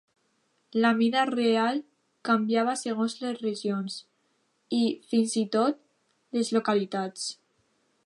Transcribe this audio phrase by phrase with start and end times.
[0.85, 1.77] La mida real
[2.31, 5.81] canviava segons les regions i, fins i tot,
[6.39, 7.33] les localitats.